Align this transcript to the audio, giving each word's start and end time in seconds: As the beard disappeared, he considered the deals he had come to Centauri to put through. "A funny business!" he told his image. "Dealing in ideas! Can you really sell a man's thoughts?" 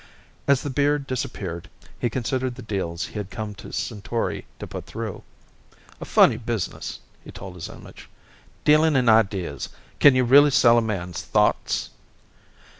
As 0.47 0.63
the 0.63 0.71
beard 0.71 1.05
disappeared, 1.05 1.69
he 1.99 2.09
considered 2.09 2.55
the 2.55 2.63
deals 2.63 3.05
he 3.05 3.13
had 3.19 3.29
come 3.29 3.53
to 3.53 3.71
Centauri 3.71 4.47
to 4.57 4.65
put 4.65 4.87
through. 4.87 5.21
"A 5.99 6.05
funny 6.05 6.37
business!" 6.37 7.01
he 7.23 7.29
told 7.31 7.53
his 7.53 7.69
image. 7.69 8.09
"Dealing 8.65 8.95
in 8.95 9.07
ideas! 9.07 9.69
Can 9.99 10.15
you 10.15 10.23
really 10.23 10.49
sell 10.49 10.79
a 10.79 10.81
man's 10.81 11.21
thoughts?" 11.21 11.91